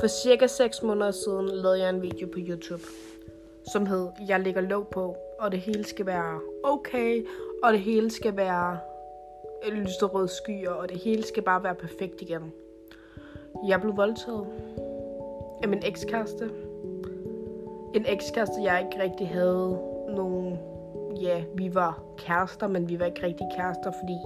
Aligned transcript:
For 0.00 0.06
cirka 0.06 0.46
6 0.46 0.82
måneder 0.82 1.10
siden 1.10 1.46
lavede 1.46 1.80
jeg 1.80 1.90
en 1.90 2.02
video 2.02 2.26
på 2.26 2.38
YouTube, 2.38 2.82
som 3.72 3.86
hed 3.86 4.08
Jeg 4.28 4.40
ligger 4.40 4.60
låg 4.60 4.88
på, 4.88 5.16
og 5.38 5.52
det 5.52 5.60
hele 5.60 5.84
skal 5.84 6.06
være 6.06 6.40
okay, 6.64 7.26
og 7.62 7.72
det 7.72 7.80
hele 7.80 8.10
skal 8.10 8.36
være 8.36 8.78
lyserøde 9.72 10.28
skyer, 10.28 10.70
og 10.70 10.88
det 10.88 10.96
hele 10.96 11.26
skal 11.26 11.42
bare 11.42 11.62
være 11.62 11.74
perfekt 11.74 12.22
igen. 12.22 12.52
Jeg 13.68 13.80
blev 13.80 13.96
voldtaget 13.96 14.46
af 15.62 15.68
min 15.68 15.82
ekskæreste. 15.86 16.50
En 17.94 18.04
ekskæreste, 18.08 18.62
jeg 18.62 18.86
ikke 18.86 19.02
rigtig 19.02 19.28
havde 19.28 19.78
nogen... 20.08 20.58
Ja, 21.20 21.44
vi 21.54 21.74
var 21.74 22.02
kærester, 22.18 22.66
men 22.66 22.88
vi 22.88 22.98
var 22.98 23.06
ikke 23.06 23.22
rigtig 23.22 23.46
kærester, 23.56 23.92
fordi 24.02 24.18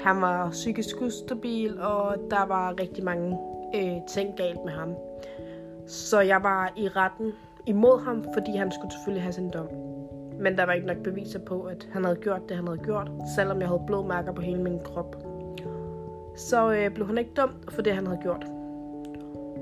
han 0.00 0.20
var 0.20 0.50
psykisk 0.50 1.02
ustabil, 1.02 1.80
og 1.80 2.16
der 2.30 2.46
var 2.46 2.80
rigtig 2.80 3.04
mange 3.04 3.38
øh, 3.74 4.06
ting 4.08 4.36
galt 4.36 4.64
med 4.64 4.72
ham. 4.72 4.94
Så 5.86 6.20
jeg 6.20 6.42
var 6.42 6.72
i 6.76 6.88
retten 6.88 7.32
imod 7.66 8.04
ham, 8.04 8.24
fordi 8.34 8.56
han 8.56 8.72
skulle 8.72 8.92
selvfølgelig 8.92 9.22
have 9.22 9.32
sin 9.32 9.50
dom. 9.50 9.68
Men 10.40 10.56
der 10.56 10.66
var 10.66 10.72
ikke 10.72 10.86
nok 10.86 10.96
beviser 10.96 11.38
på, 11.38 11.62
at 11.62 11.88
han 11.92 12.04
havde 12.04 12.16
gjort 12.16 12.48
det, 12.48 12.56
han 12.56 12.66
havde 12.66 12.78
gjort, 12.78 13.10
selvom 13.36 13.60
jeg 13.60 13.68
havde 13.68 13.82
blodmærker 13.86 14.32
på 14.32 14.42
hele 14.42 14.62
min 14.62 14.78
krop. 14.84 15.16
Så 16.36 16.72
øh, 16.72 16.90
blev 16.94 17.06
han 17.06 17.18
ikke 17.18 17.30
dømt 17.36 17.72
for 17.72 17.82
det, 17.82 17.94
han 17.94 18.06
havde 18.06 18.20
gjort. 18.22 18.46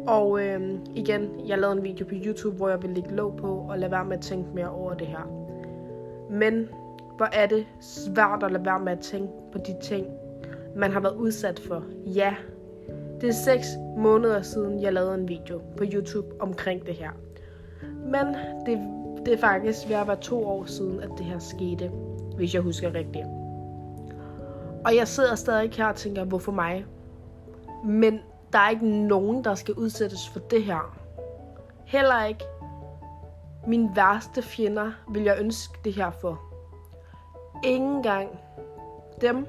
Og 0.07 0.45
øh, 0.45 0.79
igen, 0.95 1.49
jeg 1.49 1.59
lavede 1.59 1.77
en 1.77 1.85
video 1.85 2.07
på 2.07 2.15
YouTube, 2.15 2.57
hvor 2.57 2.69
jeg 2.69 2.83
ville 2.83 2.95
lægge 2.95 3.15
låg 3.15 3.37
på 3.37 3.67
og 3.69 3.79
lade 3.79 3.91
være 3.91 4.05
med 4.05 4.17
at 4.17 4.23
tænke 4.23 4.49
mere 4.55 4.71
over 4.71 4.95
det 4.95 5.07
her. 5.07 5.47
Men 6.31 6.69
hvor 7.17 7.29
er 7.33 7.47
det 7.47 7.67
svært 7.81 8.43
at 8.43 8.53
lade 8.53 8.65
være 8.65 8.81
med 8.81 8.93
at 8.93 9.01
tænke 9.01 9.33
på 9.53 9.59
de 9.59 9.77
ting, 9.83 10.07
man 10.77 10.93
har 10.93 11.01
været 11.01 11.17
udsat 11.17 11.59
for. 11.69 11.85
Ja, 12.07 12.35
det 13.21 13.29
er 13.29 13.33
6 13.33 13.67
måneder 13.97 14.43
siden, 14.43 14.83
jeg 14.83 14.93
lavede 14.93 15.15
en 15.15 15.29
video 15.29 15.61
på 15.77 15.85
YouTube 15.93 16.41
omkring 16.41 16.87
det 16.87 16.95
her. 16.95 17.11
Men 18.05 18.27
det, 18.67 18.79
det 19.27 19.35
er 19.35 19.39
faktisk 19.39 19.89
ved 19.89 19.97
at 19.97 20.07
være 20.07 20.21
to 20.21 20.47
år 20.47 20.65
siden, 20.65 21.01
at 21.01 21.11
det 21.19 21.27
her 21.27 21.39
skete, 21.39 21.91
hvis 22.37 22.55
jeg 22.55 22.63
husker 22.63 22.95
rigtigt. 22.95 23.27
Og 24.85 24.97
jeg 24.97 25.09
sidder 25.09 25.35
stadig 25.35 25.71
her 25.71 25.87
og 25.87 25.97
tænker, 25.97 26.25
hvorfor 26.25 26.53
mig? 26.53 26.87
Men 27.85 28.21
der 28.53 28.59
er 28.59 28.71
ikke 28.71 28.89
nogen, 28.89 29.45
der 29.45 29.55
skal 29.55 29.75
udsættes 29.75 30.29
for 30.29 30.41
det 30.41 30.63
her. 30.65 30.99
Heller 31.85 32.25
ikke 32.25 32.45
min 33.67 33.91
værste 33.97 34.43
fjender 34.43 34.93
vil 35.13 35.23
jeg 35.23 35.37
ønske 35.41 35.79
det 35.85 35.93
her 35.93 36.11
for. 36.11 36.41
Ingen 37.65 38.03
gang 38.03 38.29
dem, 39.21 39.47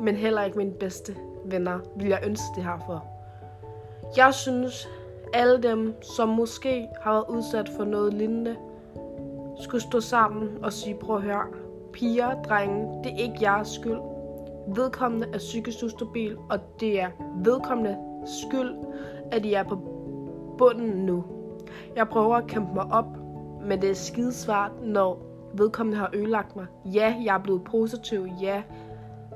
men 0.00 0.16
heller 0.16 0.42
ikke 0.42 0.58
min 0.58 0.72
bedste 0.80 1.16
venner, 1.50 1.78
vil 1.96 2.08
jeg 2.08 2.20
ønske 2.26 2.46
det 2.56 2.64
her 2.64 2.78
for. 2.86 3.04
Jeg 4.16 4.34
synes, 4.34 4.88
alle 5.34 5.62
dem, 5.62 6.02
som 6.02 6.28
måske 6.28 6.88
har 7.00 7.12
været 7.12 7.24
udsat 7.28 7.68
for 7.76 7.84
noget 7.84 8.14
lignende, 8.14 8.56
skulle 9.60 9.82
stå 9.82 10.00
sammen 10.00 10.48
og 10.62 10.72
sige, 10.72 10.94
prøv 10.94 11.16
at 11.16 11.22
høre, 11.22 11.46
piger, 11.92 12.42
drenge, 12.42 13.04
det 13.04 13.12
er 13.12 13.16
ikke 13.16 13.38
jeres 13.40 13.68
skyld. 13.68 13.98
Vedkommende 14.74 15.26
er 15.32 15.38
psykisk 15.38 15.78
ustabil, 15.84 16.36
og 16.50 16.58
det 16.80 17.00
er 17.00 17.08
vedkommende 17.44 17.96
skyld, 18.26 18.74
at 19.32 19.44
I 19.44 19.52
er 19.52 19.62
på 19.62 19.76
bunden 20.58 21.06
nu. 21.06 21.24
Jeg 21.96 22.08
prøver 22.08 22.36
at 22.36 22.46
kæmpe 22.46 22.74
mig 22.74 22.84
op, 22.84 23.16
men 23.62 23.82
det 23.82 23.90
er 23.90 23.94
skidesvart, 23.94 24.72
når 24.82 25.22
vedkommende 25.54 25.98
har 25.98 26.10
ødelagt 26.14 26.56
mig. 26.56 26.66
Ja, 26.84 27.14
jeg 27.24 27.34
er 27.34 27.42
blevet 27.42 27.64
positiv, 27.64 28.26
ja. 28.42 28.62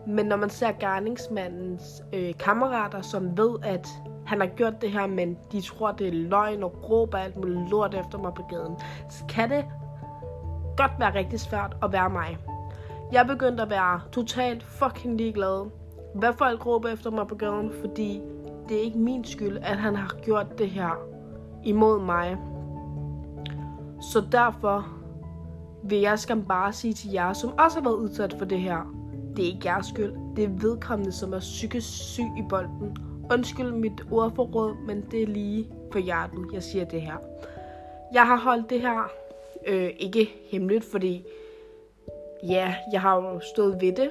Men 0.06 0.26
når 0.26 0.36
man 0.36 0.50
ser 0.50 0.72
gerningsmandens 0.80 2.02
øh, 2.12 2.34
kammerater, 2.38 3.02
som 3.02 3.38
ved, 3.38 3.56
at 3.62 3.88
han 4.26 4.40
har 4.40 4.46
gjort 4.46 4.80
det 4.80 4.90
her, 4.90 5.06
men 5.06 5.38
de 5.52 5.60
tror, 5.60 5.92
det 5.92 6.08
er 6.08 6.12
løgn 6.12 6.62
og 6.62 6.90
råber 6.90 7.18
alt 7.18 7.36
muligt 7.36 7.70
lort 7.70 7.94
efter 7.94 8.18
mig 8.18 8.34
på 8.34 8.42
gaden, 8.42 8.76
så 9.10 9.24
kan 9.28 9.50
det 9.50 9.64
godt 10.76 10.92
være 10.98 11.14
rigtig 11.14 11.40
svært 11.40 11.76
at 11.82 11.92
være 11.92 12.10
mig. 12.10 12.38
Jeg 13.12 13.26
begyndte 13.26 13.62
at 13.62 13.70
være 13.70 14.00
totalt 14.12 14.62
fucking 14.62 15.16
ligeglad. 15.16 15.70
Hvad 16.14 16.32
folk 16.38 16.66
råber 16.66 16.88
efter 16.88 17.10
mig 17.10 17.26
på 17.26 17.34
gaden, 17.34 17.72
fordi 17.80 18.20
det 18.68 18.76
er 18.76 18.82
ikke 18.82 18.98
min 18.98 19.24
skyld, 19.24 19.58
at 19.62 19.76
han 19.76 19.96
har 19.96 20.16
gjort 20.22 20.58
det 20.58 20.70
her 20.70 20.90
imod 21.64 22.00
mig. 22.00 22.36
Så 24.00 24.24
derfor 24.32 24.86
vil 25.84 25.98
jeg 25.98 26.18
skam 26.18 26.44
bare 26.44 26.72
sige 26.72 26.94
til 26.94 27.10
jer, 27.10 27.32
som 27.32 27.52
også 27.58 27.78
har 27.78 27.84
været 27.84 27.96
udsat 27.96 28.34
for 28.38 28.44
det 28.44 28.60
her, 28.60 29.01
det 29.36 29.44
er 29.44 29.48
ikke 29.48 29.68
jeres 29.68 29.86
skyld. 29.86 30.12
Det 30.36 30.44
er 30.44 30.48
vedkommende, 30.48 31.12
som 31.12 31.32
er 31.32 31.38
psykisk 31.38 31.88
syg 31.88 32.30
i 32.38 32.42
bolden. 32.48 32.96
Undskyld 33.32 33.72
mit 33.72 34.02
ordforråd, 34.10 34.74
men 34.86 35.04
det 35.10 35.22
er 35.22 35.26
lige 35.26 35.68
for 35.92 35.98
hjertet, 35.98 36.46
jeg 36.52 36.62
siger 36.62 36.84
det 36.84 37.02
her. 37.02 37.16
Jeg 38.12 38.26
har 38.26 38.36
holdt 38.36 38.70
det 38.70 38.80
her 38.80 39.10
øh, 39.66 39.90
ikke 39.98 40.30
hemmeligt, 40.50 40.84
fordi 40.84 41.24
ja, 42.48 42.74
jeg 42.92 43.00
har 43.00 43.16
jo 43.16 43.40
stået 43.40 43.80
ved 43.80 43.92
det. 43.92 44.10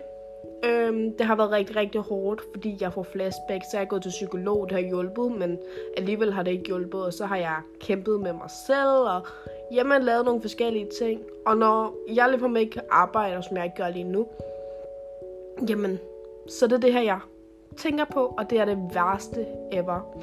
Øhm, 0.65 1.17
det 1.17 1.25
har 1.25 1.35
været 1.35 1.51
rigtig, 1.51 1.75
rigtig 1.75 2.01
hårdt, 2.01 2.41
fordi 2.53 2.77
jeg 2.81 2.93
får 2.93 3.03
flashback, 3.03 3.63
så 3.63 3.77
jeg 3.77 3.81
er 3.81 3.87
gået 3.87 4.01
til 4.01 4.09
psykolog, 4.09 4.69
det 4.69 4.71
har 4.71 4.87
hjulpet, 4.87 5.31
men 5.31 5.59
alligevel 5.97 6.33
har 6.33 6.43
det 6.43 6.51
ikke 6.51 6.65
hjulpet, 6.65 7.05
og 7.05 7.13
så 7.13 7.25
har 7.25 7.37
jeg 7.37 7.55
kæmpet 7.79 8.19
med 8.19 8.33
mig 8.33 8.49
selv, 8.67 8.89
og 9.15 9.21
jamen, 9.71 10.01
lavet 10.01 10.25
nogle 10.25 10.41
forskellige 10.41 10.87
ting. 10.99 11.21
Og 11.45 11.57
når 11.57 11.95
jeg 12.15 12.29
lige 12.29 12.39
på 12.39 12.55
ikke 12.55 12.81
arbejder, 12.89 13.41
som 13.41 13.57
jeg 13.57 13.65
ikke 13.65 13.77
gør 13.77 13.89
lige 13.89 14.03
nu, 14.03 14.27
jamen, 15.69 15.99
så 16.47 16.67
det 16.67 16.73
er 16.73 16.79
det 16.79 16.93
her, 16.93 17.01
jeg 17.01 17.19
tænker 17.77 18.05
på, 18.05 18.33
og 18.37 18.49
det 18.49 18.59
er 18.59 18.65
det 18.65 18.77
værste 18.93 19.45
ever. 19.71 20.17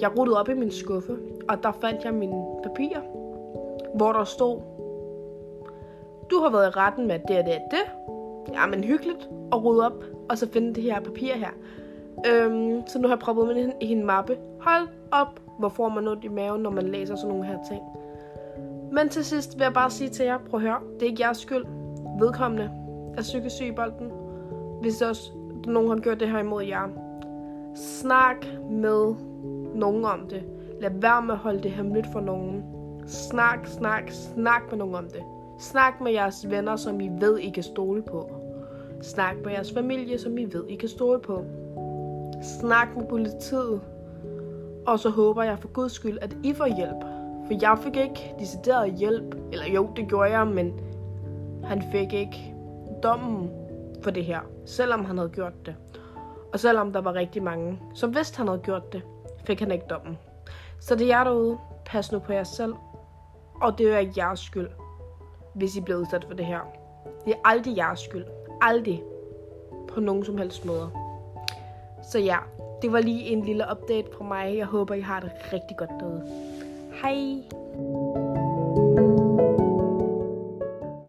Jeg 0.00 0.18
rullede 0.18 0.40
op 0.40 0.48
i 0.48 0.54
min 0.54 0.70
skuffe, 0.70 1.16
og 1.48 1.62
der 1.62 1.72
fandt 1.72 2.04
jeg 2.04 2.14
mine 2.14 2.44
papirer, 2.62 3.00
hvor 3.94 4.12
der 4.12 4.24
stod, 4.24 4.60
du 6.30 6.38
har 6.38 6.50
været 6.50 6.66
i 6.66 6.70
retten 6.70 7.06
med 7.06 7.18
det 7.28 7.38
og 7.38 7.44
det 7.44 7.54
og 7.54 7.70
det. 7.70 7.82
Ja, 8.54 8.66
men 8.66 8.84
hyggeligt 8.84 9.28
at 9.52 9.64
rydde 9.64 9.86
op, 9.86 10.04
og 10.28 10.38
så 10.38 10.48
finde 10.48 10.74
det 10.74 10.82
her 10.82 11.00
papir 11.00 11.34
her. 11.34 11.50
Øhm, 12.26 12.82
så 12.86 12.98
nu 12.98 13.08
har 13.08 13.14
jeg 13.14 13.20
proppet 13.20 13.46
med 13.46 13.72
i 13.80 13.92
en 13.92 14.06
mappe. 14.06 14.38
Hold 14.60 14.88
op, 15.10 15.40
hvor 15.58 15.68
får 15.68 15.88
man 15.88 16.04
noget 16.04 16.24
i 16.24 16.28
maven, 16.28 16.62
når 16.62 16.70
man 16.70 16.88
læser 16.88 17.16
sådan 17.16 17.28
nogle 17.28 17.46
her 17.46 17.58
ting. 17.68 17.82
Men 18.92 19.08
til 19.08 19.24
sidst 19.24 19.58
vil 19.58 19.64
jeg 19.64 19.72
bare 19.72 19.90
sige 19.90 20.10
til 20.10 20.24
jer, 20.24 20.38
prøv 20.38 20.60
at 20.60 20.66
høre, 20.66 20.78
det 20.94 21.02
er 21.02 21.06
ikke 21.06 21.22
jeres 21.22 21.38
skyld. 21.38 21.64
Vedkommende 22.20 22.70
er 23.16 23.22
psykisk 23.22 23.56
syg 23.56 23.66
i 23.66 23.72
bolden. 23.72 24.12
Hvis 24.80 25.02
også 25.02 25.32
nogen 25.66 25.88
har 25.88 25.96
gjort 25.96 26.20
det 26.20 26.28
her 26.28 26.38
imod 26.38 26.62
jer, 26.62 26.88
snak 27.74 28.46
med 28.70 29.14
nogen 29.74 30.04
om 30.04 30.26
det. 30.30 30.42
Lad 30.80 30.90
være 30.94 31.22
med 31.22 31.34
at 31.34 31.38
holde 31.38 31.62
det 31.62 31.70
hemmeligt 31.70 32.06
for 32.12 32.20
nogen. 32.20 32.64
Snak, 33.06 33.66
snak, 33.66 34.10
snak 34.10 34.62
med 34.70 34.78
nogen 34.78 34.94
om 34.94 35.04
det. 35.04 35.22
Snak 35.58 36.00
med 36.00 36.12
jeres 36.12 36.50
venner, 36.50 36.76
som 36.76 37.00
I 37.00 37.08
ved, 37.20 37.38
I 37.38 37.50
kan 37.50 37.62
stole 37.62 38.02
på. 38.02 38.30
Snak 39.02 39.36
med 39.44 39.52
jeres 39.52 39.72
familie, 39.72 40.18
som 40.18 40.38
I 40.38 40.44
ved, 40.44 40.64
I 40.68 40.74
kan 40.74 40.88
stole 40.88 41.20
på. 41.20 41.44
Snak 42.60 42.88
med 42.96 43.06
politiet. 43.06 43.80
Og 44.86 44.98
så 44.98 45.10
håber 45.10 45.42
jeg 45.42 45.58
for 45.58 45.68
guds 45.68 45.92
skyld, 45.92 46.18
at 46.22 46.36
I 46.44 46.52
får 46.52 46.76
hjælp. 46.76 47.04
For 47.46 47.58
jeg 47.62 47.78
fik 47.78 47.96
ikke 47.96 48.34
decideret 48.38 48.92
hjælp. 48.92 49.34
Eller 49.52 49.66
jo, 49.74 49.88
det 49.96 50.08
gjorde 50.08 50.30
jeg, 50.30 50.46
men 50.46 50.72
han 51.64 51.82
fik 51.92 52.12
ikke 52.12 52.54
dommen 53.02 53.50
for 54.02 54.10
det 54.10 54.24
her, 54.24 54.40
selvom 54.70 55.04
han 55.04 55.18
havde 55.18 55.30
gjort 55.30 55.66
det. 55.66 55.74
Og 56.52 56.60
selvom 56.60 56.92
der 56.92 57.00
var 57.00 57.14
rigtig 57.14 57.42
mange, 57.42 57.80
som 57.94 58.14
vidste, 58.14 58.36
han 58.36 58.48
havde 58.48 58.60
gjort 58.60 58.92
det, 58.92 59.02
fik 59.44 59.60
han 59.60 59.70
ikke 59.70 59.86
dommen. 59.90 60.18
Så 60.80 60.94
det 60.94 61.02
er 61.02 61.18
jer 61.18 61.24
derude. 61.24 61.58
Pas 61.86 62.12
nu 62.12 62.18
på 62.18 62.32
jer 62.32 62.44
selv. 62.44 62.74
Og 63.60 63.78
det 63.78 63.94
er 63.94 63.98
ikke 63.98 64.12
jeres 64.16 64.40
skyld, 64.40 64.68
hvis 65.54 65.76
I 65.76 65.80
bliver 65.80 65.98
udsat 65.98 66.24
for 66.24 66.34
det 66.34 66.46
her. 66.46 66.60
Det 67.24 67.32
er 67.32 67.38
aldrig 67.44 67.76
jeres 67.76 68.00
skyld. 68.00 68.24
Aldrig. 68.60 69.02
På 69.88 70.00
nogen 70.00 70.24
som 70.24 70.38
helst 70.38 70.64
måde. 70.64 70.90
Så 72.12 72.18
ja, 72.18 72.36
det 72.82 72.92
var 72.92 73.00
lige 73.00 73.22
en 73.22 73.44
lille 73.44 73.64
update 73.72 74.08
fra 74.16 74.24
mig. 74.24 74.56
Jeg 74.56 74.66
håber, 74.66 74.94
I 74.94 75.00
har 75.00 75.20
det 75.20 75.30
rigtig 75.52 75.76
godt 75.76 75.90
derude. 76.00 76.22
Hej! 77.02 77.42